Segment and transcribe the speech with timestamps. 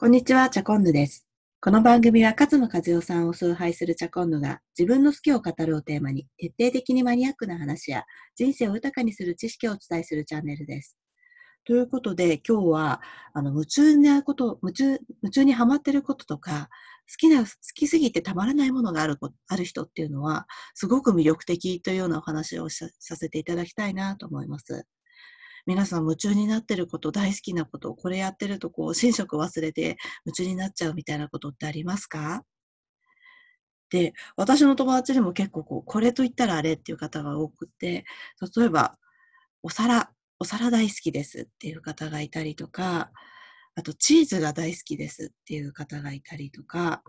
[0.00, 1.26] こんにちは、チャコンヌです。
[1.60, 8.04] この番組は勝間和代さんを崇拝するチャコンヌが自分の好きを語るをテーマに徹底的にマニアックな話や
[8.36, 10.96] 人生を豊かにする知識をお伝えするチャンネルです。
[11.64, 13.00] ということで今日は
[13.34, 16.68] あの夢中なこと、夢中、夢中にはまってることとか
[17.10, 19.18] 好きな、好きすぎてたまらないものがある
[19.48, 24.86] ある人っていうのはすごく魅力的というようなお話をさせていただきたいなと思います。
[25.68, 32.42] 皆さん夢中になってること、大好きなこと、これやってるとこう、寝食忘れて夢中になっちゃうみたいなことってありますか？
[33.90, 38.06] で、私の友達にも結構こう、これと言ったらあれっていう方が多くて、
[38.56, 38.96] 例えば、
[39.62, 43.10] お皿、お皿大好きですっていう方がいたりとか、
[43.74, 47.02] あと、チーズが大好きですっていう方がいたりとか、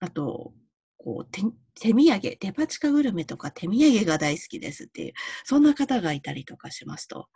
[0.00, 0.52] あと、
[0.98, 1.40] こう手
[1.80, 5.12] 手土産、デパ地下グルメとか手土産が大好きですっていう、
[5.44, 7.28] そんな方がいたりとかしますと。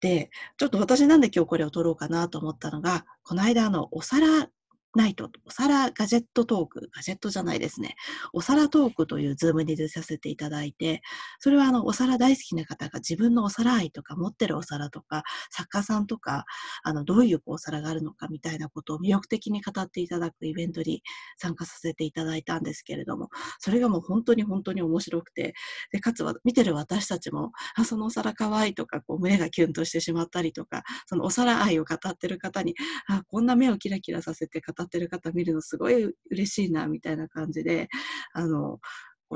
[0.00, 4.48] で、ちょっと私なんで今日これを撮ろうかなと思ったのが、この間あの、お皿
[4.96, 7.94] ナイト、お皿ガジェットトーク、ガジェットじゃないですね。
[8.32, 11.02] お皿トークというズームに出させていただいて、
[11.40, 16.46] それはあの、お皿大好きな方が自分のお皿愛とか持ってるお皿とか、作家さんとか、
[16.82, 21.02] あの、どういうお皿があるのかみたいなことを魅力的に語っていただくイベントに
[21.36, 25.52] 参加させていただいたんですけれども、それがもう本当に本当に面白くて、
[25.92, 32.74] で、かつは見てる私たちも、あ、そのお皿可愛いとか、こう胸がキュンとしてしまったりとか、そのお皿愛を語ってる方に、
[33.06, 37.88] あ、こんな目をキラキラさせて語ってる方見るのすごい嬉しいな、みたいな感じで、
[38.32, 38.78] あの、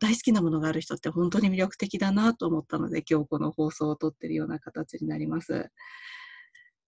[0.00, 5.70] 大好きなものがある人って本当に魅力的だなと思ったので、今日この放送を撮ってるような形になります。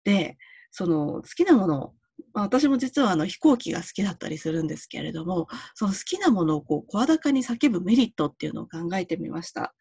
[0.04, 0.36] で、
[0.70, 1.94] その好きなもの、
[2.34, 9.74] まあ、私も実はあの飛行機が好きだったりするんですけれども、その好きなものをこう声高に叫ぶメリットっていうのを考えてみました。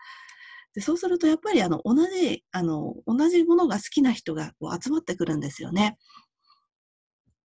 [0.73, 5.97] でそうするとやっぱりあの同じあの同じものが好きな人がこう集まってくるんですよね。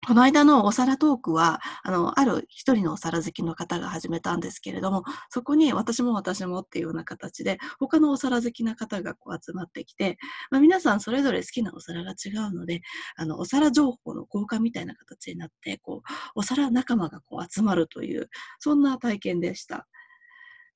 [0.05, 10.19] この間のお皿トークは、あの、ある一人のお皿好きの方が始めたんですけれども、そこに私も私もっていうような形で、他のお皿好きな方がこう集まってきて、
[10.51, 12.81] まあ、皆さんそれぞれ好きなお皿が違うので、
[13.15, 18.29] あの、お皿情報の交換みたいな形になって、こう、お皿仲間がこう集まるという、
[18.59, 19.87] そんな体験でした。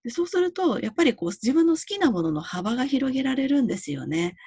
[0.04, 4.38] でそうすると、やっぱりこう自分の好きなものの幅が広げられるんですよね。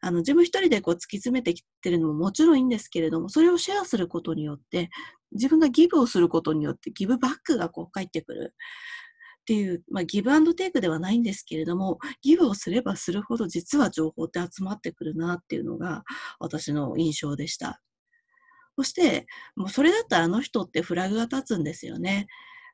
[0.00, 4.90] あの自分一人でこう突き詰めてきてるのももちろんいいんですけれども、それをシェアすることによって、
[5.32, 8.54] 自分がギブをすることによってギブバックがこう返ってくる。
[9.42, 16.04] っていう、まあ、ギブアンドテイクではないんですけれども、ギブをすればするほど実は情報って集まってくるなっていうのが
[16.38, 17.80] 私の印象でした。
[18.76, 22.28] そして、もうそれだったらあの人ってフラグが立つんですよね。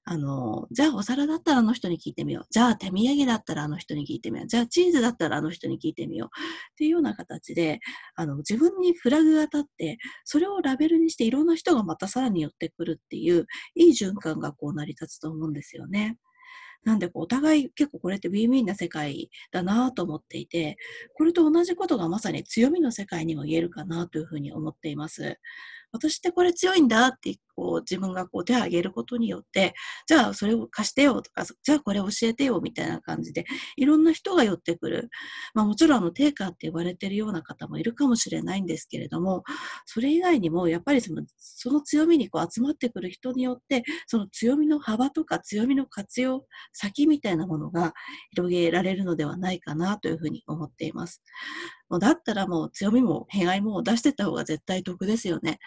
[0.08, 2.46] あの、じゃあお皿だったらあの人に聞いてみよう。
[2.50, 4.46] じゃあ手土産だったらあの人に聞いてみよう。
[4.46, 6.28] じゃあチーズだったらあの人に聞いてみよう。
[6.28, 7.80] っていうような形で、
[8.14, 16.18] あの、自分にフラグが立って、それをラベルにしていろんな人がまたさらに寄ってくるっていう、いい循環がこう成り立つと思うんですよね。
[16.84, 20.76] なんでこう、お互い結構これってウィンウィンな世界だなと思っていて、
[21.14, 25.38] これと同じことがまさに強みの世界にも言えるかなというふうに思っています。
[25.96, 29.74] 私ってこれ強いんだってこう自分がこう手を挙げることによって、
[30.06, 33.46] じゃあそれを貸してよとか、じゃあこれ教えてよみたいな感じで、
[33.76, 35.08] いろんな人が寄ってくる。
[35.54, 39.42] まあもちろんあの定価って言われてるような方もいるかもしれないんですけれども、
[39.86, 47.94] それ以外にもやっぱりそのその強みにこう集まってくる人によって、その強みの幅とか強みの活用先みたいなものが
[48.32, 51.22] 広げられるのではないかなというふうに思っています。
[51.88, 55.58] もうだったらもう強みも偏愛も出してった方が絶対得ですよね。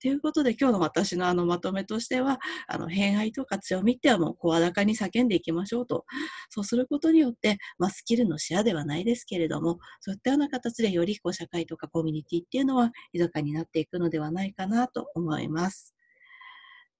[0.00, 2.38] ということで今日の私のあのまとめとしては、
[2.68, 6.06] あの偏愛とか強みってはもう声高に叫んでいきましょうと。
[6.48, 15.94] そうすることによって、まあ、スキルのシェアではないですけれども、そういったような形でよりこう社会とかコミュニティっていうのは豊かになっていくのではないかなと思います。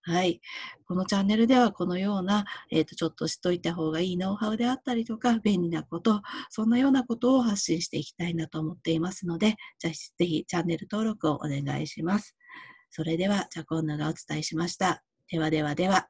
[0.02, 0.40] はい。
[0.86, 12.34] このチャンネルではこのような、えっ、ー、と、ちょっとしといた方がいいノウハウであったりとか、便利なこと、そんなようなことを発信していきたいなと思っていますので、じゃあぜひチャンネル登録をお願いします。
[12.90, 15.02] それでは、チャコンヌがお伝えしました。
[15.30, 16.09] ではではでは。